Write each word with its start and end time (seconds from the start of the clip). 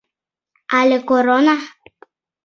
Але 0.77 0.97
Корона? 1.09 1.55